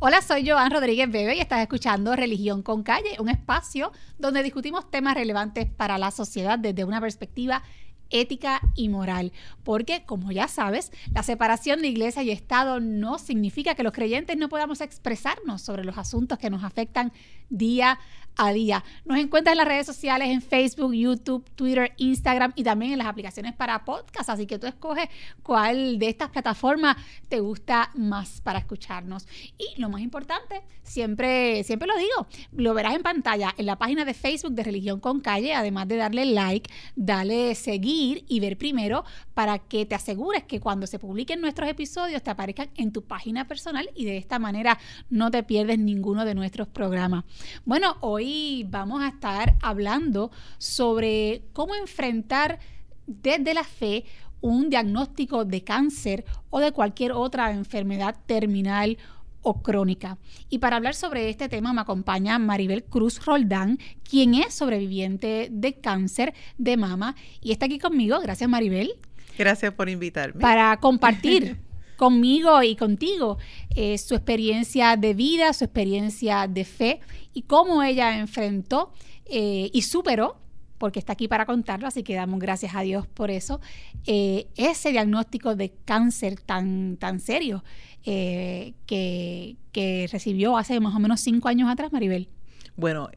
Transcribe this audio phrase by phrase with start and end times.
[0.00, 4.88] Hola, soy Joan Rodríguez Bebe y estás escuchando Religión con Calle, un espacio donde discutimos
[4.92, 7.64] temas relevantes para la sociedad desde una perspectiva
[8.10, 9.32] ética y moral.
[9.64, 14.36] Porque, como ya sabes, la separación de iglesia y Estado no significa que los creyentes
[14.36, 17.12] no podamos expresarnos sobre los asuntos que nos afectan
[17.50, 17.98] día
[18.38, 18.84] a día.
[19.04, 23.08] Nos encuentras en las redes sociales, en Facebook, YouTube, Twitter, Instagram y también en las
[23.08, 24.30] aplicaciones para podcast.
[24.30, 25.08] Así que tú escoges
[25.42, 26.96] cuál de estas plataformas
[27.28, 29.26] te gusta más para escucharnos.
[29.58, 34.04] Y lo más importante, siempre, siempre lo digo, lo verás en pantalla en la página
[34.04, 39.04] de Facebook de Religión con Calle, además de darle like, dale seguir y ver primero
[39.34, 43.46] para que te asegures que cuando se publiquen nuestros episodios te aparezcan en tu página
[43.46, 44.78] personal y de esta manera
[45.10, 47.24] no te pierdes ninguno de nuestros programas.
[47.64, 52.58] Bueno, hoy vamos a estar hablando sobre cómo enfrentar
[53.06, 54.04] desde la fe
[54.40, 58.98] un diagnóstico de cáncer o de cualquier otra enfermedad terminal
[59.42, 60.18] o crónica.
[60.48, 65.74] Y para hablar sobre este tema me acompaña Maribel Cruz Roldán, quien es sobreviviente de
[65.74, 68.20] cáncer de mama y está aquí conmigo.
[68.20, 68.94] Gracias Maribel.
[69.36, 70.40] Gracias por invitarme.
[70.40, 71.58] Para compartir
[71.96, 73.38] conmigo y contigo
[73.74, 77.00] eh, su experiencia de vida, su experiencia de fe
[77.34, 78.92] y cómo ella enfrentó
[79.26, 80.36] eh, y superó
[80.78, 83.60] porque está aquí para contarlo, así que damos gracias a Dios por eso,
[84.06, 87.64] eh, ese diagnóstico de cáncer tan, tan serio
[88.04, 92.28] que, que, recibió hace más o menos cinco años atrás, Maribel.
[92.76, 93.10] Bueno,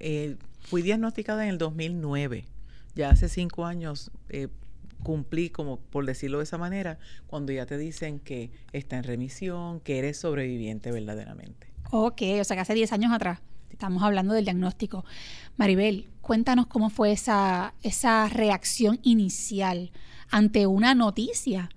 [0.60, 2.46] fui diagnosticada en el 2009,
[2.96, 4.12] ya hace cinco años
[5.02, 9.80] cumplí, como por decirlo de esa manera, cuando ya te dicen que está en remisión,
[9.80, 11.68] que eres sobreviviente verdaderamente.
[11.92, 13.40] Ok, o sea que hace 10 años atrás
[13.82, 15.04] estamos hablando del diagnóstico.
[15.58, 19.92] Maribel, cuéntanos cómo fue esa, esa reacción inicial
[20.30, 21.70] ante una noticia.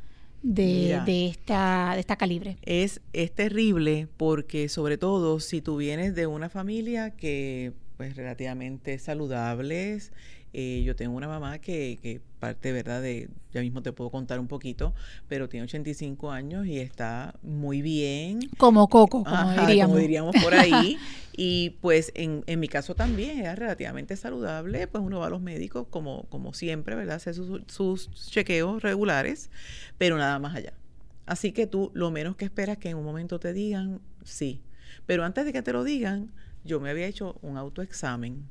[0.46, 2.58] De, de, esta, de esta calibre.
[2.60, 8.98] Es, es terrible porque sobre todo si tú vienes de una familia que pues relativamente
[8.98, 10.12] saludables
[10.56, 13.02] eh, yo tengo una mamá que, que parte, ¿verdad?
[13.02, 14.94] De, ya mismo te puedo contar un poquito,
[15.26, 18.38] pero tiene 85 años y está muy bien.
[18.56, 19.92] Como Coco, como, diríamos.
[19.92, 20.96] como diríamos por ahí.
[21.36, 25.40] y pues en, en, mi caso también era relativamente saludable, pues uno va a los
[25.40, 27.16] médicos como, como siempre, ¿verdad?
[27.16, 29.50] Hace sus, sus chequeos regulares,
[29.98, 30.72] pero nada más allá.
[31.26, 34.62] Así que tú lo menos que esperas que en un momento te digan sí.
[35.04, 36.30] Pero antes de que te lo digan,
[36.64, 38.44] yo me había hecho un autoexamen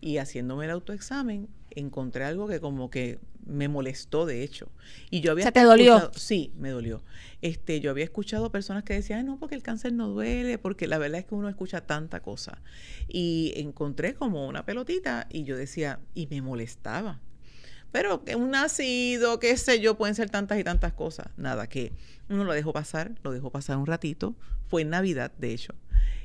[0.00, 4.68] y haciéndome el autoexamen encontré algo que como que me molestó de hecho.
[5.10, 6.10] Y yo había ¿Se te dolió?
[6.14, 7.02] Sí, me dolió.
[7.40, 10.98] Este, yo había escuchado personas que decían, no, porque el cáncer no duele, porque la
[10.98, 12.60] verdad es que uno escucha tanta cosa.
[13.08, 17.20] Y encontré como una pelotita y yo decía, y me molestaba.
[17.90, 21.28] Pero que un nacido, qué sé yo, pueden ser tantas y tantas cosas.
[21.38, 21.92] Nada, que
[22.28, 24.36] uno lo dejó pasar, lo dejó pasar un ratito.
[24.68, 25.74] Fue en Navidad, de hecho,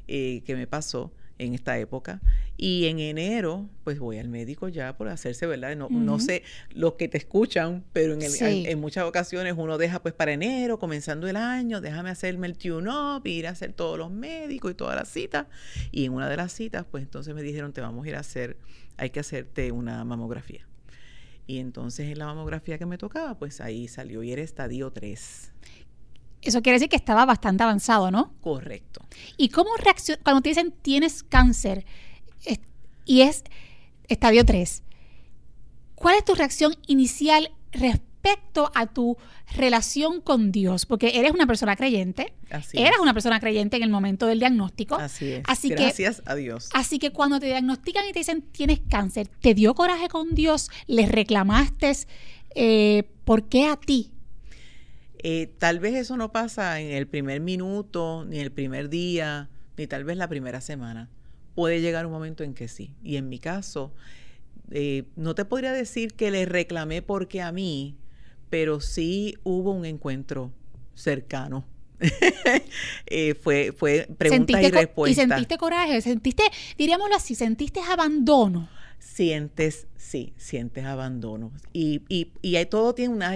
[0.09, 1.13] eh, que me pasó
[1.45, 2.21] en esta época.
[2.57, 5.75] Y en enero, pues voy al médico ya por hacerse, ¿verdad?
[5.75, 10.13] No, no sé los que te escuchan, pero en, en, muchas ocasiones uno deja pues
[10.13, 14.71] para enero, comenzando el año, déjame hacerme el tune-up, ir a hacer todos los médicos
[14.71, 15.47] y todas las citas.
[15.91, 18.19] Y en una de las citas, pues entonces me dijeron, te vamos a ir a
[18.19, 18.57] hacer,
[18.97, 20.67] hay que hacerte una mamografía.
[21.45, 25.51] Y entonces en la mamografía que me tocaba, pues ahí salió y era estadio 3.
[26.43, 28.33] Eso quiere decir que estaba bastante avanzado, ¿no?
[28.41, 29.01] Correcto.
[29.37, 31.85] ¿Y cómo reacciona cuando te dicen tienes cáncer
[33.05, 33.43] y es
[34.07, 34.83] estadio 3?
[35.95, 39.17] ¿Cuál es tu reacción inicial respecto a tu
[39.55, 40.85] relación con Dios?
[40.85, 42.33] Porque eres una persona creyente.
[42.49, 44.95] Así eras una persona creyente en el momento del diagnóstico.
[44.95, 45.43] Así es.
[45.47, 46.69] Así Gracias a Dios.
[46.73, 50.69] Así que cuando te diagnostican y te dicen tienes cáncer, ¿te dio coraje con Dios?
[50.87, 51.93] ¿Le reclamaste?
[52.55, 54.11] Eh, ¿Por qué a ti?
[55.25, 59.87] Eh, tal vez eso no pasa en el primer minuto, ni el primer día, ni
[59.87, 61.09] tal vez la primera semana.
[61.55, 62.93] Puede llegar un momento en que sí.
[63.01, 63.93] Y en mi caso,
[64.71, 67.95] eh, no te podría decir que le reclamé porque a mí,
[68.49, 70.51] pero sí hubo un encuentro
[70.93, 71.65] cercano.
[73.05, 75.25] Eh, fue, fue preguntas y respuestas.
[75.25, 76.01] ¿Y sentiste coraje?
[76.01, 76.43] ¿Sentiste,
[76.77, 78.67] diríamoslo así, sentiste abandono?
[78.97, 81.51] Sientes, sí, sientes abandono.
[81.71, 83.35] Y, y, y todo tiene una,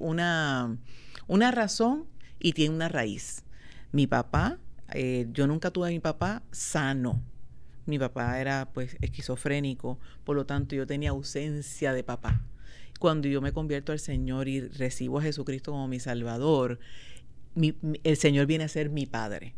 [0.00, 0.76] una
[1.32, 2.04] una razón
[2.38, 3.42] y tiene una raíz.
[3.90, 4.58] Mi papá,
[4.92, 7.22] eh, yo nunca tuve a mi papá sano.
[7.86, 12.42] Mi papá era pues esquizofrénico, por lo tanto yo tenía ausencia de papá.
[13.00, 16.78] Cuando yo me convierto al Señor y recibo a Jesucristo como mi Salvador,
[17.56, 19.54] el Señor viene a ser mi Padre.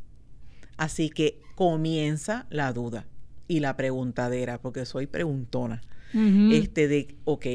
[0.77, 3.05] Así que comienza la duda
[3.49, 5.82] y la preguntadera, porque soy preguntona.
[6.53, 7.47] Este de, ok,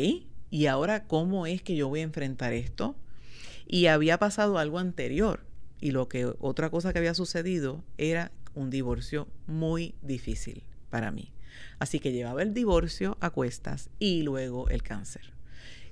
[0.50, 2.98] ¿y ahora cómo es que yo voy a enfrentar esto?
[3.71, 5.45] Y había pasado algo anterior.
[5.80, 11.31] Y lo que otra cosa que había sucedido era un divorcio muy difícil para mí.
[11.77, 15.33] Así que llevaba el divorcio a cuestas y luego el cáncer.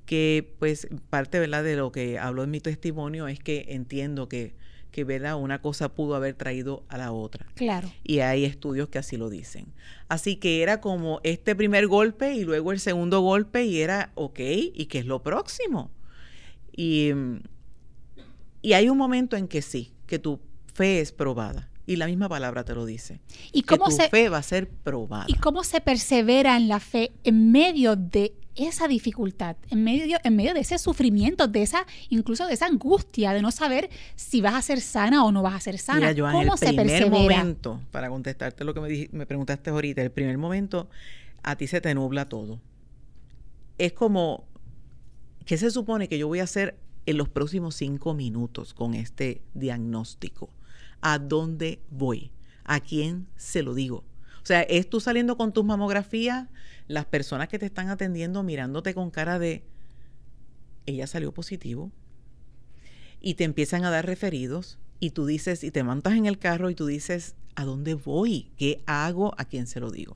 [0.08, 1.64] Que pues parte ¿verdad?
[1.64, 4.56] de lo que hablo en mi testimonio es que entiendo que,
[4.90, 5.36] que ¿verdad?
[5.36, 7.46] una cosa pudo haber traído a la otra.
[7.54, 7.92] Claro.
[8.04, 9.72] Y hay estudios que así lo dicen.
[10.10, 14.40] Así que era como este primer golpe y luego el segundo golpe y era, ok,
[14.40, 15.92] ¿y qué es lo próximo?
[16.76, 17.12] Y,
[18.62, 20.40] y hay un momento en que sí, que tu
[20.74, 21.70] fe es probada.
[21.86, 23.22] Y la misma palabra te lo dice.
[23.54, 25.26] ¿Y cómo que tu se, fe va a ser probada.
[25.30, 30.36] ¿Y cómo se persevera en la fe en medio de esa dificultad, en medio, en
[30.36, 34.56] medio de ese sufrimiento, de esa, incluso de esa angustia de no saber si vas
[34.56, 36.00] a ser sana o no vas a ser sana?
[36.12, 37.38] Mira, Joan, ¿Cómo el se primer persevera?
[37.38, 40.90] momento, para contestarte lo que me, dij- me preguntaste ahorita, el primer momento,
[41.44, 42.60] a ti se te nubla todo.
[43.78, 44.44] Es como,
[45.46, 46.76] ¿qué se supone que yo voy a hacer
[47.08, 50.54] en los próximos cinco minutos con este diagnóstico?
[51.02, 52.32] ¿A dónde voy?
[52.64, 54.04] ¿A quién se lo digo?
[54.44, 56.48] O sea, es tú saliendo con tus mamografías,
[56.88, 59.64] las personas que te están atendiendo mirándote con cara de,
[60.86, 61.92] ella salió positivo,
[63.20, 66.70] y te empiezan a dar referidos y tú dices, y te montas en el carro
[66.70, 68.52] y tú dices, ¿a dónde voy?
[68.56, 69.34] ¿Qué hago?
[69.38, 70.16] ¿A quién se lo digo?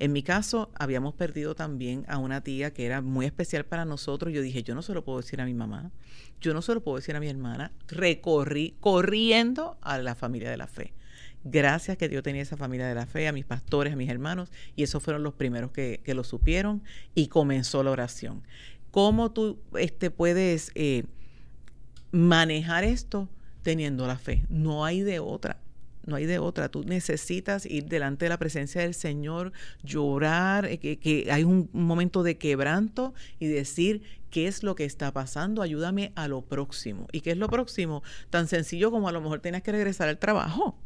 [0.00, 4.34] En mi caso, habíamos perdido también a una tía que era muy especial para nosotros.
[4.34, 5.92] Yo dije, yo no se lo puedo decir a mi mamá,
[6.40, 7.70] yo no se lo puedo decir a mi hermana.
[7.86, 10.92] Recorrí corriendo a la familia de la fe.
[11.44, 14.50] Gracias que Dios tenía esa familia de la fe, a mis pastores, a mis hermanos,
[14.74, 16.82] y esos fueron los primeros que, que lo supieron
[17.14, 18.42] y comenzó la oración.
[18.90, 21.04] ¿Cómo tú este, puedes eh,
[22.10, 23.28] manejar esto
[23.62, 24.44] teniendo la fe?
[24.48, 25.60] No hay de otra.
[26.10, 26.68] No hay de otra.
[26.68, 29.52] Tú necesitas ir delante de la presencia del Señor,
[29.84, 34.84] llorar, eh, que, que hay un, momento de quebranto y decir qué es lo que
[34.84, 35.62] está pasando.
[35.62, 37.06] Ayúdame a lo próximo.
[37.12, 38.02] ¿Y qué es lo próximo?
[38.28, 40.76] Tan sencillo como a lo mejor tienes que regresar al trabajo.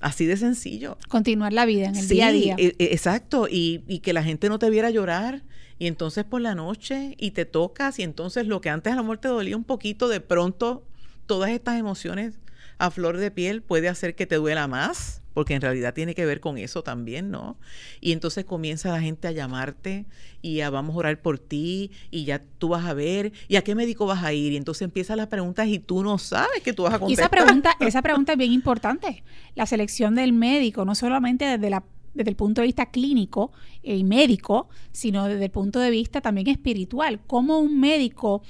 [0.00, 0.96] Así de sencillo.
[1.08, 2.56] Continuar la vida en el Sí, día a día.
[2.58, 3.46] e- e- exacto.
[3.48, 5.42] Y, y que la gente no te viera llorar.
[5.78, 9.02] Y entonces por la noche y te tocas y entonces lo que antes a lo
[9.02, 10.86] mejor te dolía un poquito, de pronto
[11.26, 12.38] todas estas emociones
[12.78, 16.24] a flor de piel puede hacer que te duela más, porque en realidad tiene que
[16.26, 17.56] ver con eso también, ¿no?
[18.00, 20.06] Y entonces comienza la gente a llamarte
[20.42, 23.62] y a vamos a orar por ti y ya tú vas a ver y a
[23.64, 26.72] qué médico vas a ir y entonces empiezan las preguntas y tú no sabes que
[26.72, 27.30] tú vas a Y esa contestar.
[27.30, 29.24] pregunta, esa pregunta es bien importante.
[29.56, 31.82] La selección del médico, no solamente desde, la,
[32.14, 33.50] desde el punto de vista clínico
[33.82, 37.18] y médico, sino desde el punto de vista también espiritual.
[37.26, 38.42] Cómo un médico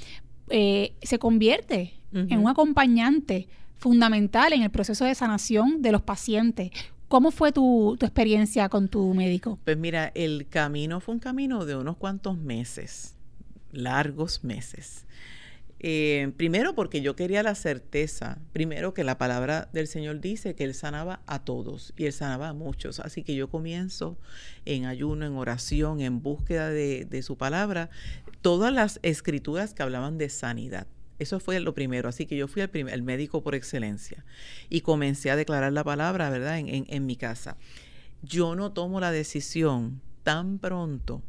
[0.50, 3.48] eh, se convierte en un acompañante
[3.78, 6.70] fundamental en el proceso de sanación de los pacientes.
[7.08, 9.58] ¿Cómo fue tu, tu experiencia con tu médico?
[9.64, 13.14] Pues mira, el camino fue un camino de unos cuantos meses,
[13.72, 15.04] largos meses.
[15.86, 20.64] Eh, primero porque yo quería la certeza, primero que la palabra del Señor dice que
[20.64, 23.00] Él sanaba a todos y Él sanaba a muchos.
[23.00, 24.16] Así que yo comienzo
[24.64, 27.90] en ayuno, en oración, en búsqueda de, de su palabra,
[28.40, 30.86] todas las escrituras que hablaban de sanidad.
[31.18, 32.08] Eso fue lo primero.
[32.08, 34.24] Así que yo fui el, primer, el médico por excelencia
[34.68, 37.56] y comencé a declarar la palabra, ¿verdad?, en, en, en mi casa.
[38.22, 41.22] Yo no tomo la decisión tan pronto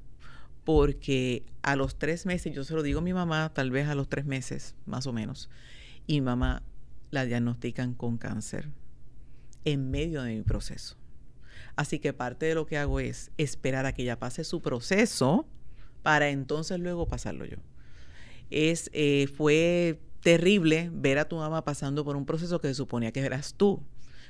[0.64, 3.96] porque a los tres meses, yo se lo digo a mi mamá, tal vez a
[3.96, 5.50] los tres meses, más o menos,
[6.08, 6.64] y mi mamá
[7.12, 8.70] la diagnostican con cáncer
[9.64, 10.98] en medio de mi proceso.
[11.76, 15.46] Así que parte de lo que hago es esperar a que ella pase su proceso
[16.04, 17.58] para entonces luego pasarlo yo.
[18.50, 23.12] Es, eh, fue terrible ver a tu mamá pasando por un proceso que se suponía
[23.12, 23.84] que eras tú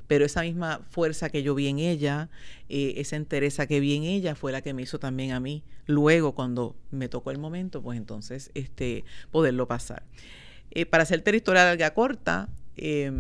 [0.07, 2.29] pero esa misma fuerza que yo vi en ella,
[2.69, 5.63] eh, esa entereza que vi en ella fue la que me hizo también a mí.
[5.85, 10.03] Luego, cuando me tocó el momento, pues entonces este, poderlo pasar.
[10.71, 13.11] Eh, para hacerte la historia corta, eh,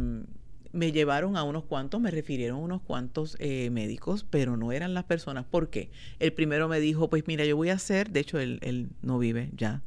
[0.75, 4.93] me llevaron a unos cuantos, me refirieron a unos cuantos eh, médicos, pero no eran
[4.93, 5.45] las personas.
[5.45, 5.89] ¿Por qué?
[6.19, 9.49] El primero me dijo, pues mira, yo voy a hacer, de hecho él, no vive
[9.55, 9.81] ya,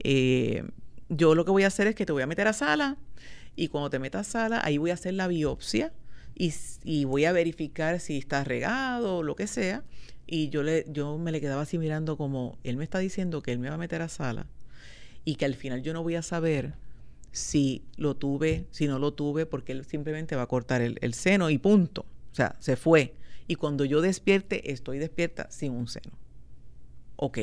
[0.00, 0.62] eh,
[1.08, 2.96] yo lo que voy a hacer es que te voy a meter a sala
[3.54, 5.92] y cuando te metas a sala, ahí voy a hacer la biopsia
[6.34, 9.84] y, voy a verificar si está regado o lo que sea.
[10.26, 13.52] Y yo, le, yo me le quedaba así mirando como, él me está diciendo que
[13.52, 14.46] él me va a meter a sala
[15.24, 16.74] y que al final yo no voy a saber
[17.36, 21.14] si lo tuve, si no lo tuve, porque él simplemente va a cortar el, el
[21.14, 22.06] seno y punto.
[22.32, 23.14] O sea, se fue.
[23.46, 26.12] Y cuando yo despierte, estoy despierta sin un seno.
[27.16, 27.38] ¿Ok?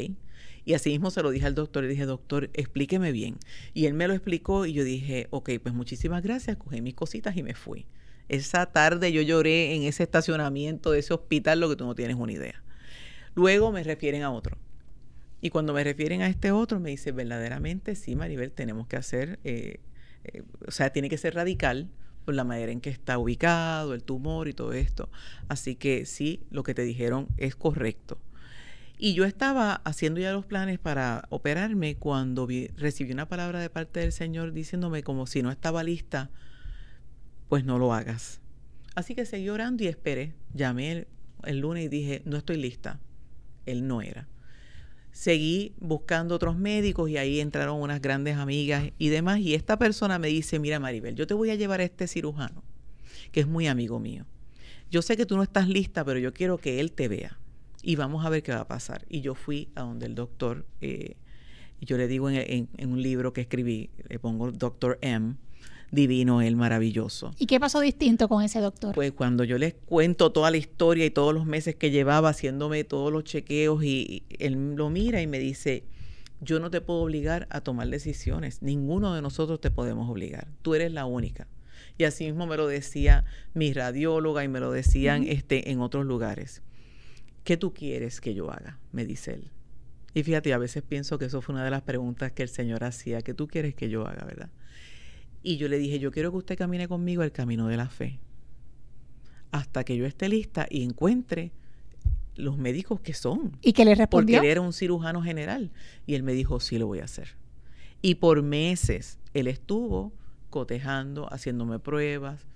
[0.65, 3.37] Y así mismo se lo dije al doctor, le dije, doctor, explíqueme bien.
[3.73, 7.35] Y él me lo explicó y yo dije, ok, pues muchísimas gracias, cogí mis cositas
[7.35, 7.85] y me fui.
[8.29, 12.15] Esa tarde yo lloré en ese estacionamiento de ese hospital, lo que tú no tienes
[12.15, 12.63] una idea.
[13.35, 14.57] Luego me refieren a otro.
[15.43, 19.41] Y cuando me refieren a este otro, me dice, verdaderamente, sí, Maribel, tenemos que hacer,
[19.43, 19.81] eh,
[20.23, 21.89] eh, o sea, tiene que ser radical
[22.23, 25.09] por la manera en que está ubicado, el tumor y todo esto.
[25.49, 28.21] Así que sí, lo que te dijeron es correcto.
[28.97, 32.47] Y yo estaba haciendo ya los planes para operarme cuando
[32.77, 36.31] recibí una palabra de parte del Señor diciéndome como si no estaba lista,
[37.49, 38.39] pues no lo hagas.
[38.95, 40.35] Así que seguí orando y esperé.
[40.53, 41.05] Llamé
[41.43, 43.01] el, lunes y dije, no estoy lista.
[43.65, 44.29] Él no era.
[45.13, 49.39] Seguí buscando otros médicos y ahí entraron unas grandes amigas y demás.
[49.39, 52.63] Y esta persona me dice, mira Maribel, yo te voy a llevar a este cirujano,
[53.31, 54.25] que es muy amigo mío.
[54.89, 57.39] Yo sé que tú no estás lista, pero yo quiero que él te vea
[57.83, 59.05] y vamos a ver qué va a pasar.
[59.07, 61.15] Y yo fui a donde el doctor, eh,
[61.79, 65.35] yo le digo en, un libro que escribí, le pongo doctor M,
[65.93, 67.33] divino, el maravilloso.
[67.39, 68.93] ¿Y qué pasó distinto con ese doctor?
[68.95, 72.83] Pues cuando yo les cuento toda la historia y todos los meses que llevaba haciéndome
[72.83, 75.85] todos los chequeos y él lo mira y me dice,
[76.41, 80.75] yo no te puedo obligar a tomar decisiones, ninguno de nosotros te podemos obligar, tú
[80.75, 81.47] eres la única.
[81.97, 83.23] Y así mismo me lo decía
[83.53, 86.63] mi radióloga y me lo decían este, en otros lugares.
[87.43, 88.79] ¿qué tú quieres que yo haga?
[88.91, 89.51] Me dice él.
[90.13, 92.83] Y fíjate, a veces pienso que eso fue una de las preguntas que el Señor
[92.83, 94.49] hacía, ¿qué tú quieres que yo haga, verdad?
[95.43, 98.19] Y yo le dije, yo quiero que usted camine conmigo el camino de la fe,
[99.51, 101.51] hasta que yo esté lista y encuentre
[102.35, 103.57] los médicos que son.
[103.61, 104.37] ¿Y que le respondió?
[104.37, 105.71] Porque él era un cirujano general.
[106.07, 107.35] Y él me dijo, sí, lo voy a hacer.
[108.01, 110.13] Y por meses él estuvo
[110.49, 112.47] cotejando, haciéndome pruebas,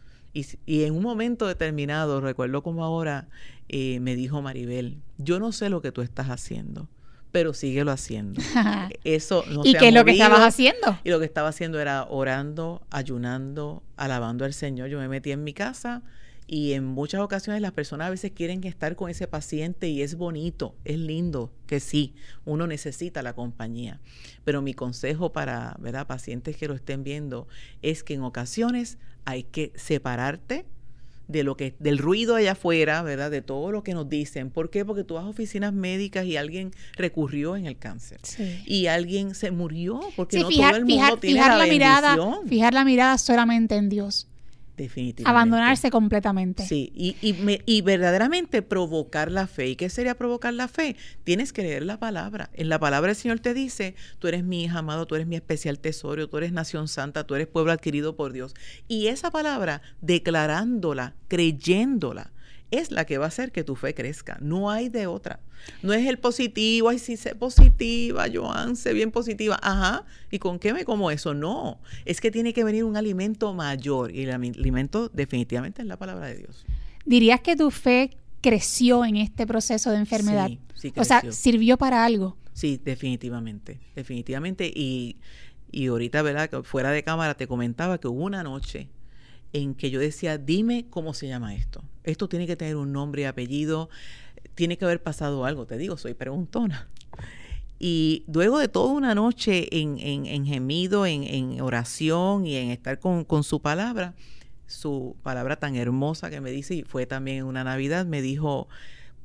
[0.66, 3.28] y, en un momento determinado, recuerdo como ahora,
[3.70, 6.88] eh, me dijo Maribel, yo no sé lo que tú estás haciendo,
[7.32, 8.42] pero síguelo haciendo.
[9.04, 11.00] Eso no ¿Y qué es lo que estabas haciendo?
[11.04, 14.90] Y lo que estaba haciendo era orando, ayunando, alabando al Señor.
[14.90, 16.04] Yo me metí en mi casa
[16.48, 20.16] y en muchas ocasiones las personas a veces quieren estar con ese paciente y es
[20.16, 22.16] bonito, es lindo, que sí,
[22.46, 24.00] uno necesita la compañía.
[24.46, 26.08] Pero mi consejo para ¿verdad?
[26.08, 27.50] pacientes que lo estén viendo
[27.82, 30.66] es que en ocasiones hay que separarte
[31.28, 33.32] de lo que del ruido allá afuera, ¿verdad?
[33.32, 34.50] De todo lo que nos dicen.
[34.50, 34.86] ¿Por qué?
[34.86, 38.20] Porque tú vas a oficinas médicas y alguien recurrió en el cáncer.
[38.66, 42.18] Y alguien se murió porque no todo el mundo tiene la, mirada,
[42.48, 44.28] fijar la mirada solamente en Dios.
[44.78, 45.28] Definitivamente.
[45.28, 46.64] Abandonarse completamente.
[46.64, 49.70] Sí, y, y, verdaderamente provocar la fe.
[49.70, 50.96] ¿Y qué sería provocar la fe?
[51.24, 52.52] Tienes que leer la palabra.
[52.54, 55.36] En la palabra el Señor te dice, tú eres mi hija amado, tú eres mi
[55.36, 58.54] especial tesoro, tú eres nación santa, tú eres pueblo adquirido por Dios.
[58.88, 62.32] Y esa palabra, declarándola, creyéndola,
[62.72, 64.38] es la que va a hacer que tu fe crezca.
[64.42, 65.40] No hay de otra.
[65.82, 69.60] No es el positivo, ay, sí, sé positiva, Joan, sé bien positiva.
[69.62, 71.34] Ajá, ¿y con qué me como eso?
[71.34, 75.98] No, es que tiene que venir un alimento mayor y el alimento definitivamente es la
[75.98, 76.66] palabra de Dios.
[77.06, 80.48] ¿Dirías que tu fe creció en este proceso de enfermedad?
[80.48, 81.02] Sí, sí creció.
[81.02, 82.38] O sea, ¿sirvió para algo?
[82.54, 84.72] Sí, definitivamente, definitivamente.
[84.74, 85.18] Y,
[85.72, 86.64] y ahorita, ¿verdad?
[86.64, 88.90] Fuera de cámara te comentaba que hubo una noche
[89.54, 91.84] en que yo decía, dime cómo se llama esto.
[92.04, 93.90] Esto tiene que tener un nombre y apellido,
[94.56, 96.90] tiene que haber pasado algo, te digo, soy preguntona.
[97.80, 103.24] Y luego de toda una noche en, en, gemido, en, oración y en estar con,
[103.24, 104.16] con, su palabra,
[104.66, 108.68] su palabra tan hermosa que me dice, y fue también una Navidad, me dijo,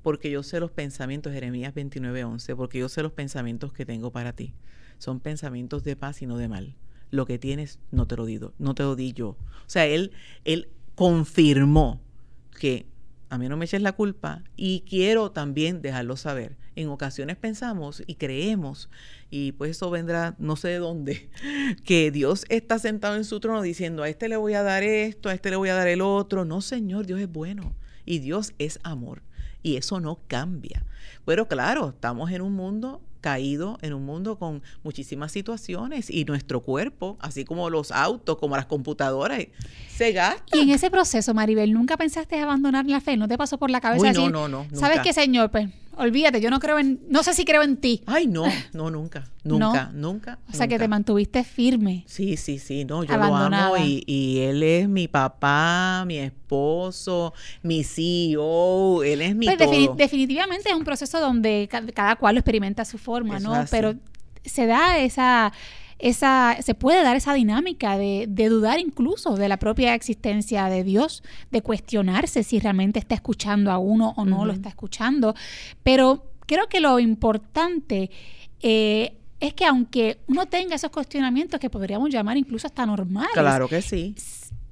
[0.03, 4.35] porque yo sé los pensamientos, Jeremías 29:11, porque yo sé los pensamientos que tengo para
[4.35, 4.53] ti.
[4.99, 6.77] Son pensamientos de paz y no de mal
[7.13, 9.29] lo que tienes no te lo di, no te lo di yo.
[9.29, 10.11] O sea, él,
[10.45, 12.01] él confirmó
[12.59, 12.87] que
[13.29, 16.57] a mí no me eches la culpa y quiero también dejarlo saber.
[16.75, 18.89] En ocasiones pensamos y creemos,
[19.31, 21.29] y pues eso vendrá no sé de dónde,
[21.85, 25.29] que Dios está sentado en su trono diciendo, a este le voy a dar esto,
[25.29, 26.47] a este le voy a dar el otro.
[26.47, 27.75] No, Señor, Dios es bueno
[28.07, 29.23] y Dios es amor
[29.63, 30.85] y eso no cambia.
[31.27, 36.61] Pero claro, estamos en un mundo caído en un mundo con muchísimas situaciones y nuestro
[36.61, 39.47] cuerpo, así como los autos, como las computadoras,
[39.89, 40.45] se gasta.
[40.55, 43.17] Y en ese proceso, Maribel, ¿nunca pensaste abandonar la fe?
[43.17, 44.67] ¿No te pasó por la cabeza no, no, no.
[44.75, 45.51] ¿Sabes qué, señor?
[45.51, 48.03] Pues olvídate, yo no creo en, no sé si creo en ti.
[48.07, 50.39] Ay, no, no, nunca, nunca, nunca.
[50.51, 52.05] O sea, que te mantuviste firme.
[52.07, 57.35] Sí, sí, sí, no, yo lo amo y, y, él es mi papá, mi esposo,
[57.63, 59.95] mi CEO, él es mi pues todo.
[59.95, 63.65] definitivamente es un proceso donde cada, cual lo experimenta a su forma, ¿no?
[63.71, 63.95] Pero
[64.45, 65.53] se da esa
[66.03, 70.83] esa, se puede dar esa dinámica de, de, dudar incluso de la propia existencia de
[70.83, 75.35] Dios, de cuestionarse si realmente está escuchando a uno o no lo está escuchando.
[75.85, 78.11] Pero creo que lo importante
[78.61, 83.69] eh, es que aunque uno tenga esos cuestionamientos que podríamos llamar incluso hasta normales, claro
[83.69, 84.17] que sí.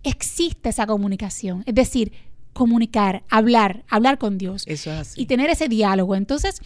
[0.03, 1.63] Existe esa comunicación.
[1.65, 2.13] Es decir,
[2.53, 4.65] comunicar, hablar, hablar con Dios.
[4.67, 5.23] Eso es así.
[5.23, 6.17] Y tener ese diálogo.
[6.17, 6.61] Entonces,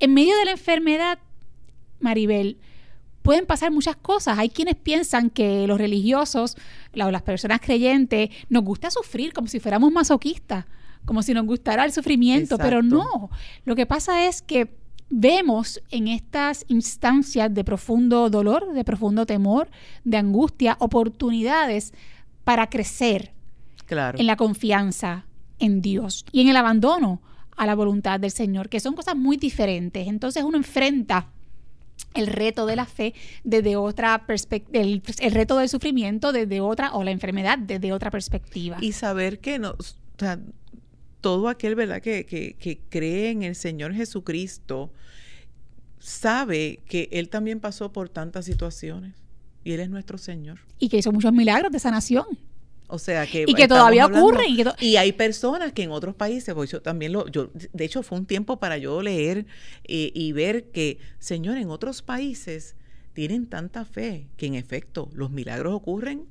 [0.00, 1.18] en medio de la enfermedad,
[2.00, 2.58] Maribel,
[3.22, 4.38] pueden pasar muchas cosas.
[4.38, 6.56] Hay quienes piensan que los religiosos,
[6.92, 10.66] las personas creyentes, nos gusta sufrir como si fuéramos masoquistas,
[11.04, 13.30] como si nos gustara el sufrimiento, pero no.
[13.64, 14.76] Lo que pasa es que
[15.08, 19.68] vemos en estas instancias de profundo dolor, de profundo temor,
[20.04, 21.92] de angustia, oportunidades
[22.44, 23.32] para crecer
[23.86, 24.18] claro.
[24.18, 25.26] en la confianza
[25.58, 27.20] en Dios y en el abandono
[27.56, 30.08] a la voluntad del Señor, que son cosas muy diferentes.
[30.08, 31.28] Entonces uno enfrenta
[32.14, 33.14] el reto de la fe
[33.44, 35.02] desde otra perspectiva, el,
[35.32, 38.78] reto del sufrimiento desde otra, o la enfermedad desde otra perspectiva.
[38.80, 39.74] Y saber que no,
[41.20, 44.92] todo aquel, ¿verdad?, que, que, que cree en el Señor Jesucristo,
[45.98, 49.14] sabe que Él también pasó por tantas situaciones
[49.64, 50.58] y Él es nuestro Señor.
[50.78, 52.26] Y que hizo muchos milagros de sanación.
[52.92, 54.44] O sea que y que todavía ocurre
[54.78, 58.18] y, hay personas que en otros países, pues yo también lo, yo de hecho fue
[58.18, 59.46] un tiempo para yo leer
[59.84, 62.76] eh, y ver que, señor, en otros países
[63.14, 66.26] tienen tanta fe que en efecto los milagros ocurren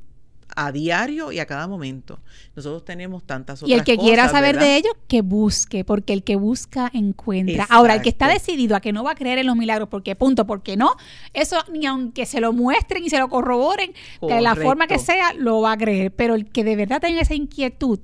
[0.56, 2.20] a diario y a cada momento.
[2.56, 3.70] Nosotros tenemos tantas otras cosas.
[3.70, 7.66] Y el que quiera saber de ello, que busque, porque el que busca encuentra.
[7.70, 10.16] Ahora, el que está decidido a que no va a creer en los milagros, porque
[10.16, 10.96] punto, porque no,
[11.34, 15.34] eso ni aunque se lo muestren y se lo corroboren, de la forma que sea,
[15.34, 16.12] lo va a creer.
[16.12, 18.00] Pero el que de verdad tenga esa inquietud,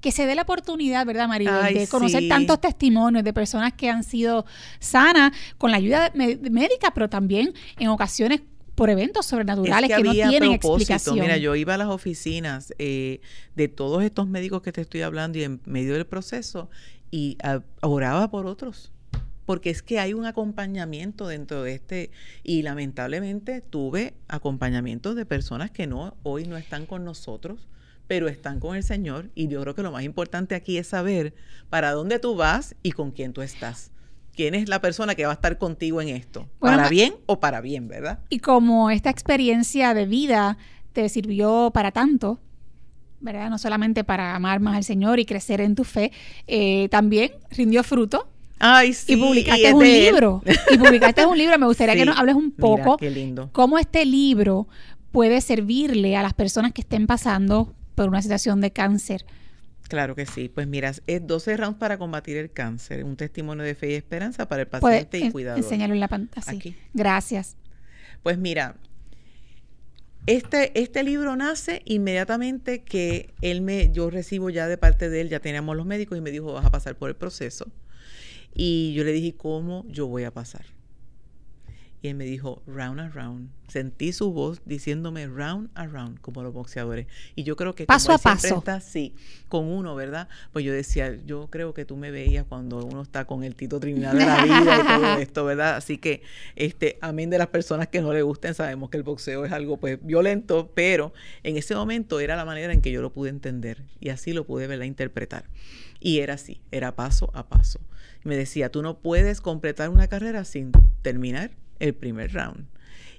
[0.00, 1.74] que se dé la oportunidad, ¿verdad, Maribel?
[1.74, 4.46] de conocer tantos testimonios de personas que han sido
[4.78, 8.40] sanas con la ayuda médica, pero también en ocasiones
[8.80, 11.20] por eventos sobrenaturales que, no tienen explicación.
[11.20, 13.20] Mira, yo iba a las oficinas eh,
[13.54, 16.70] de todos estos médicos que te estoy hablando y en medio del proceso
[17.10, 17.36] y
[17.82, 18.90] oraba por otros.
[19.44, 22.10] Porque es que hay un acompañamiento dentro de este,
[22.42, 27.68] y lamentablemente tuve acompañamientos de personas que no, hoy no están con nosotros,
[28.06, 29.28] pero están con el Señor.
[29.34, 31.34] Y yo creo que lo más importante aquí es saber
[31.68, 33.92] para dónde tú vas y con quién tú estás
[34.34, 37.60] quién es la persona que va a estar contigo en esto, para bien o para
[37.60, 38.20] bien, ¿verdad?
[38.28, 40.58] Y como esta experiencia de vida
[40.92, 42.38] te sirvió para tanto,
[43.20, 43.50] ¿verdad?
[43.50, 46.12] No solamente para amar más al Señor y crecer en tu fe,
[46.46, 48.28] eh, también rindió fruto.
[48.58, 50.42] Ay, sí, y publicaste un libro.
[50.70, 51.58] Y publicaste un libro.
[51.58, 53.48] Me gustaría que nos hables un poco qué lindo.
[53.52, 54.68] cómo este libro
[55.12, 59.24] puede servirle a las personas que estén pasando por una situación de cáncer
[59.90, 60.48] Claro que sí.
[60.48, 64.46] Pues mira, es 12 rounds para combatir el cáncer, un testimonio de fe y esperanza
[64.46, 65.58] para el paciente y cuidador.
[65.58, 66.52] Enséñalo en la pantalla.
[66.52, 66.76] Aquí.
[66.94, 67.56] Gracias.
[68.22, 68.76] Pues mira,
[70.26, 75.28] este, este libro nace inmediatamente que él me, yo recibo ya de parte de él,
[75.28, 77.66] ya teníamos los médicos y me dijo, vas a pasar por el proceso.
[78.54, 80.66] Y yo le dije, ¿cómo yo voy a pasar?
[82.02, 83.50] Y él me dijo, round and round.
[83.68, 87.06] Sentí su voz diciéndome round and round, como los boxeadores.
[87.36, 88.58] Y yo creo que paso a paso.
[88.58, 89.14] Está, sí,
[89.48, 90.28] con uno, ¿verdad?
[90.52, 93.78] Pues yo decía, yo creo que tú me veías cuando uno está con el Tito
[93.78, 95.76] Trinidad de la vida y todo esto, ¿verdad?
[95.76, 96.22] Así que,
[96.56, 99.76] este, amén de las personas que no le gusten, sabemos que el boxeo es algo,
[99.76, 103.84] pues, violento, pero en ese momento era la manera en que yo lo pude entender
[104.00, 104.86] y así lo pude, ¿verdad?
[104.86, 105.44] Interpretar.
[106.00, 107.78] Y era así, era paso a paso.
[108.24, 112.66] Me decía, tú no puedes completar una carrera sin terminar el primer round.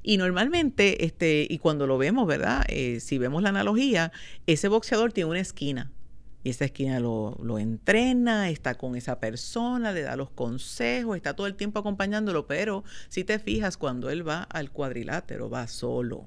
[0.04, 2.64] Y normalmente, este, y cuando lo vemos, ¿verdad?
[2.70, 4.12] Eh, si vemos la analogía,
[4.48, 5.92] ese boxeador tiene una esquina.
[6.44, 11.36] Y esa esquina lo, lo, entrena, está con esa persona, le da los consejos, está
[11.36, 16.26] todo el tiempo acompañándolo, pero si te fijas, cuando él va al cuadrilátero, va solo.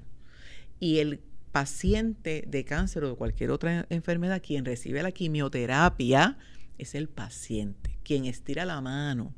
[0.79, 1.19] Y el
[1.51, 6.37] paciente de cáncer o de cualquier otra enfermedad, quien recibe la quimioterapia,
[6.77, 9.33] es el paciente, quien estira la mano,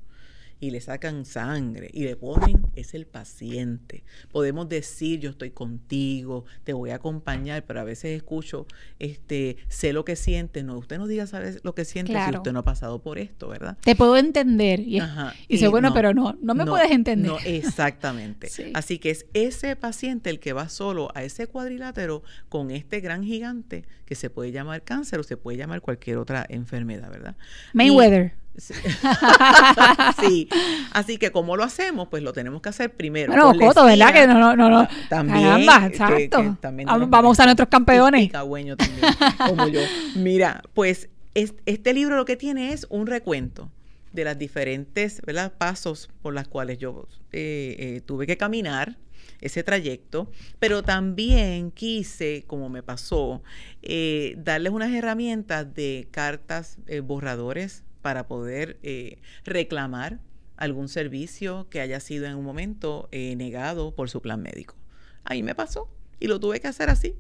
[0.60, 4.04] y le sacan sangre y le ponen, es el paciente.
[4.32, 8.66] Podemos decir, yo estoy contigo, te voy a acompañar, pero a veces escucho,
[9.00, 10.64] este, sé lo que sientes.
[10.64, 13.48] No, usted no diga, sabes lo que siente si usted no ha pasado por esto,
[13.50, 13.78] ¿verdad?
[13.82, 14.80] Te puedo entender.
[14.80, 15.00] Y,
[15.48, 17.32] dice, bueno, pero no, no me puedes entender.
[17.32, 18.50] No, exactamente.
[18.74, 23.24] Así que es ese paciente el que va solo a ese cuadrilátero con este gran
[23.24, 27.36] gigante que se puede llamar cáncer o se puede llamar cualquier otra enfermedad, ¿verdad?
[27.74, 28.34] Mayweather.
[30.20, 30.50] Sí.
[30.92, 32.08] Así que, ¿cómo lo hacemos?
[32.08, 33.32] Pues lo tenemos que hacer primero.
[33.32, 34.14] Bueno, Coto, ¿verdad?
[34.14, 34.88] Que no, no, no.
[35.10, 35.68] También.
[35.86, 36.58] exacto.
[37.08, 38.24] vamos a nuestros campeones.
[38.24, 38.76] Y también,
[39.48, 39.82] como yo.
[40.16, 43.72] Mira, pues este libro lo que tiene es un recuento
[44.12, 45.54] de las diferentes ¿verdad?
[45.56, 48.98] pasos por las cuales yo eh, eh, tuve que caminar
[49.40, 53.44] ese trayecto, pero también quise, como me pasó,
[53.84, 60.22] eh, darles unas herramientas de cartas, borradores para poder eh, reclamar
[60.56, 64.78] algún servicio que haya sido en un momento eh, negado por su plan médico.
[65.26, 67.16] Ahí me pasó y lo tuve que hacer así,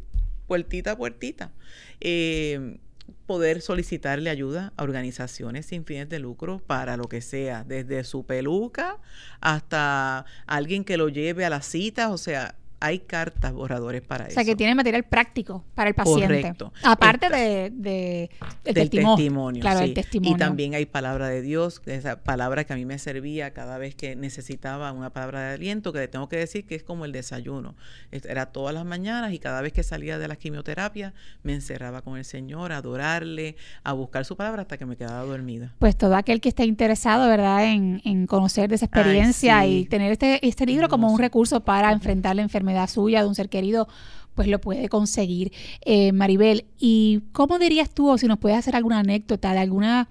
[0.47, 1.51] puertita a puertita.
[1.99, 2.77] Eh,
[3.25, 8.25] poder solicitarle ayuda a organizaciones sin fines de lucro para lo que sea, desde su
[8.25, 8.97] peluca
[9.41, 14.33] hasta alguien que lo lleve a las citas, o sea, hay cartas borradores para eso.
[14.33, 16.41] O sea, que tiene material práctico para el paciente.
[16.41, 16.73] Correcto.
[16.83, 18.29] Aparte de, de
[18.63, 19.61] del testimonio.
[19.61, 20.35] claro, el testimonio.
[20.35, 23.95] Y también hay palabra de Dios, esa palabra que a mí me servía cada vez
[23.95, 27.11] que necesitaba una palabra de aliento, que le tengo que decir que es como el
[27.11, 27.75] desayuno.
[28.11, 31.13] Era todas las mañanas y cada vez que salía de la quimioterapia
[31.43, 35.23] me encerraba con el Señor a adorarle, a buscar su palabra hasta que me quedaba
[35.23, 35.73] dormida.
[35.79, 40.11] Pues todo aquel que esté interesado, ¿verdad?, en, en conocer de esa experiencia y tener
[40.11, 43.49] este, este libro como un recurso para enfrentar la enfermedad enfermedad suya, de un ser
[43.49, 43.87] querido,
[44.35, 45.51] pues lo puede conseguir.
[45.85, 50.09] Eh, Maribel, ¿y cómo dirías tú, o si nos puedes hacer alguna anécdota de alguna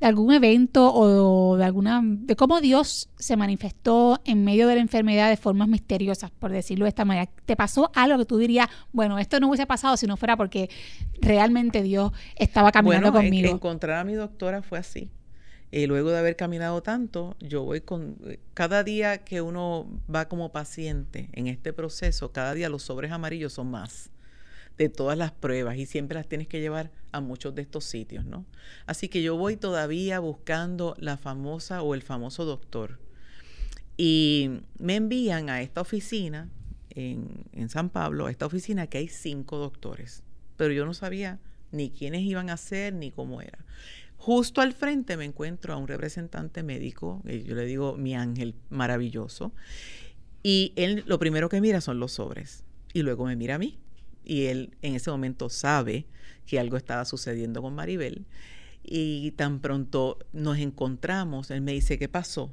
[0.00, 4.80] de algún evento o de alguna de cómo Dios se manifestó en medio de la
[4.80, 7.30] enfermedad de formas misteriosas, por decirlo de esta manera.
[7.44, 10.70] ¿Te pasó algo que tú dirías, bueno, esto no hubiese pasado si no fuera porque
[11.20, 13.50] realmente Dios estaba caminando bueno, conmigo?
[13.50, 15.10] encontrar a mi doctora fue así.
[15.72, 18.16] Y luego de haber caminado tanto, yo voy con,
[18.54, 23.52] cada día que uno va como paciente en este proceso, cada día los sobres amarillos
[23.52, 24.10] son más
[24.76, 28.24] de todas las pruebas y siempre las tienes que llevar a muchos de estos sitios,
[28.24, 28.46] ¿no?
[28.86, 32.98] Así que yo voy todavía buscando la famosa o el famoso doctor.
[33.96, 36.48] Y me envían a esta oficina
[36.90, 40.24] en, en San Pablo, a esta oficina que hay cinco doctores,
[40.56, 41.38] pero yo no sabía
[41.72, 43.58] ni quiénes iban a ser ni cómo era.
[44.20, 49.54] Justo al frente me encuentro a un representante médico, yo le digo mi ángel maravilloso,
[50.42, 53.78] y él lo primero que mira son los sobres, y luego me mira a mí,
[54.22, 56.04] y él en ese momento sabe
[56.44, 58.26] que algo estaba sucediendo con Maribel,
[58.84, 62.52] y tan pronto nos encontramos, él me dice, ¿qué pasó?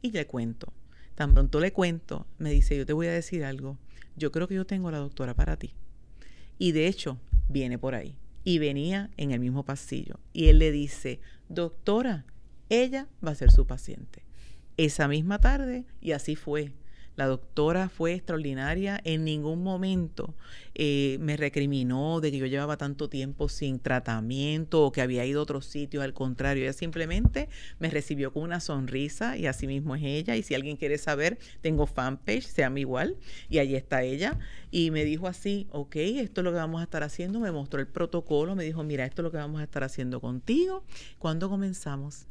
[0.00, 0.72] Y le cuento.
[1.14, 3.76] Tan pronto le cuento, me dice, yo te voy a decir algo,
[4.16, 5.74] yo creo que yo tengo la doctora para ti.
[6.58, 7.18] Y de hecho,
[7.50, 10.18] viene por ahí y venía en el mismo pasillo.
[10.32, 12.24] Y él le dice, doctora,
[12.68, 14.24] ella va a ser su paciente.
[14.76, 16.72] Esa misma tarde, y así fue.
[17.14, 20.34] La doctora fue extraordinaria, en ningún momento
[20.74, 25.40] eh, me recriminó de que yo llevaba tanto tiempo sin tratamiento o que había ido
[25.40, 29.94] a otro sitio, al contrario, ella simplemente me recibió con una sonrisa y así mismo
[29.94, 30.36] es ella.
[30.36, 33.18] Y si alguien quiere saber, tengo fanpage, se llama igual,
[33.50, 34.38] y allí está ella.
[34.70, 37.80] Y me dijo así, ok, esto es lo que vamos a estar haciendo, me mostró
[37.80, 40.82] el protocolo, me dijo, mira, esto es lo que vamos a estar haciendo contigo.
[41.18, 42.26] ¿Cuándo comenzamos?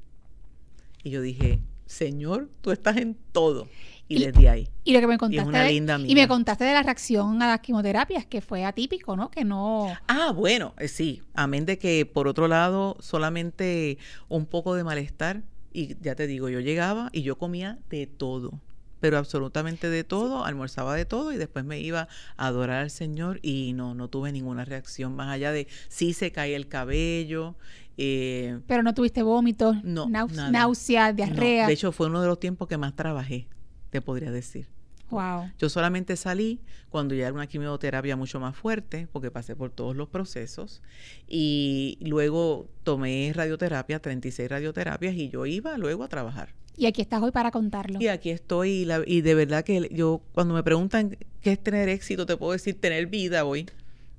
[1.04, 3.68] Y yo dije, Señor, tú estás en todo.
[4.16, 4.70] Y, desde ahí.
[4.84, 5.74] Y lo que me contaste.
[5.74, 9.32] Y, me contaste de la reacción a las quimioterapias, que fue atípico, ¿no?
[9.32, 9.88] Que no.
[10.08, 11.22] Ah, bueno, eh, sí.
[11.34, 13.98] Amén de que, por otro lado, solamente
[14.30, 15.44] un poco de malestar.
[15.74, 18.60] Y ya te digo, yo llegaba y yo comía de todo
[19.02, 23.40] pero absolutamente de todo, almorzaba de todo y después me iba a adorar al Señor
[23.42, 27.56] y no, no tuve ninguna reacción más allá de sí se cae el cabello.
[27.98, 31.68] Eh, pero no tuviste vómitos, no, náuseas, diarrea.
[31.68, 33.48] de hecho, fue uno de los tiempos que más trabajé
[33.92, 34.68] te podría decir.
[35.12, 35.52] Wow.
[35.60, 39.96] Yo solamente salí cuando ya era una quimioterapia mucho más fuerte, porque pasé por todos
[39.96, 40.82] los procesos,
[41.28, 46.56] y luego tomé radioterapia, 36 radioterapias, y yo iba luego a trabajar.
[46.78, 48.00] Y aquí estás hoy para contarlo.
[48.02, 52.26] Y aquí estoy, y, de verdad que yo, cuando me preguntan qué es tener éxito,
[52.26, 53.68] te puedo decir tener vida hoy.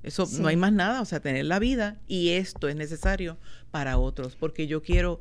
[0.03, 3.39] Eso no hay más nada, o sea, tener la vida, y esto es necesario
[3.71, 5.21] para otros, porque yo quiero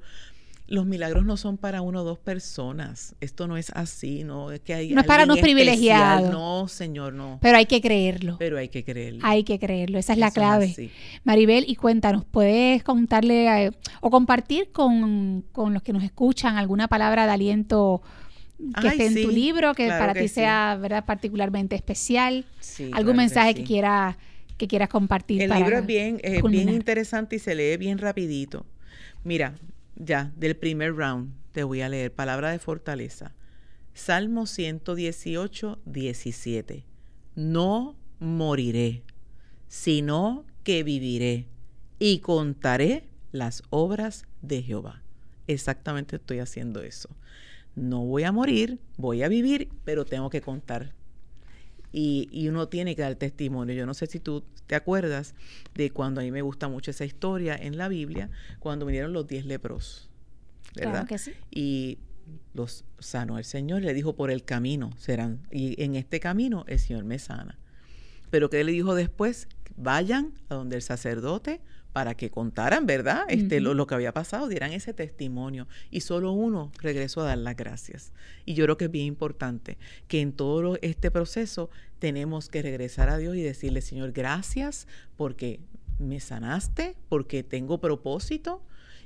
[0.71, 3.13] los milagros no son para una o dos personas.
[3.19, 6.31] Esto no es así, no es que hay No es para unos privilegiados.
[6.31, 7.39] No, señor, no.
[7.41, 8.37] Pero hay que creerlo.
[8.39, 9.19] Pero hay que creerlo.
[9.21, 10.91] Hay que creerlo, esa es la clave.
[11.25, 17.25] Maribel, y cuéntanos, ¿puedes contarle eh, o compartir con, los que nos escuchan alguna palabra
[17.25, 18.01] de aliento
[18.79, 22.45] que esté en tu libro, que para ti sea verdad particularmente especial?
[22.93, 24.15] ¿Algún mensaje que, quieras
[24.57, 25.41] que quieras compartir?
[25.41, 28.65] El libro es bien, bien interesante y se lee bien rapidito.
[29.25, 29.53] Mira,
[30.03, 33.35] ya, del primer round, te voy a leer palabra de fortaleza.
[33.93, 36.85] Salmo 118, 17.
[37.35, 39.03] No moriré,
[39.67, 41.47] sino que viviré
[41.99, 45.03] y contaré las obras de Jehová.
[45.45, 47.09] Exactamente estoy haciendo eso.
[47.75, 50.95] No voy a morir, voy a vivir, pero tengo que contar.
[51.93, 53.75] Y, y, uno tiene que dar testimonio.
[53.75, 55.35] Yo no sé si tú te acuerdas
[55.75, 59.27] de cuando a mí me gusta mucho esa historia en la Biblia, cuando vinieron los
[59.27, 60.09] diez lepros,
[60.75, 61.05] ¿verdad?
[61.05, 61.33] que sí.
[61.51, 61.97] Y
[62.53, 66.79] los sanó el Señor, le dijo, por el camino serán, y en este camino el
[66.79, 67.59] Señor me sana.
[68.29, 69.47] Pero ¿qué le dijo después?
[69.75, 71.61] Vayan a donde el sacerdote
[71.93, 73.23] para que contaran, ¿verdad?
[73.27, 75.67] Este, lo, que había pasado, dieran ese testimonio.
[75.89, 78.13] Y solo uno regresó a dar las gracias.
[78.45, 79.77] Y yo creo que es bien importante
[80.07, 85.59] que en todo este proceso tenemos que regresar a Dios y decirle, Señor, gracias porque
[85.99, 88.63] me sanaste porque tengo propósito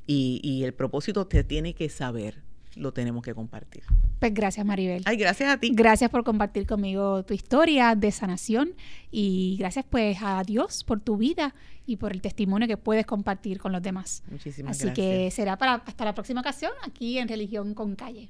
[0.08, 2.44] y, y el propósito te tiene que saber
[2.76, 3.84] lo tenemos que compartir.
[4.20, 5.04] Pues gracias, Maribel.
[5.06, 5.72] Ay, gracias a ti.
[5.74, 8.74] Gracias por compartir conmigo tu historia de sanación
[9.12, 11.54] y gracias pues a Dios por tu vida
[11.86, 14.24] y por el testimonio que puedes compartir con los demás.
[14.30, 15.08] Muchísimas Así gracias.
[15.08, 18.30] que será para hasta la próxima ocasión aquí en Religión con Calle.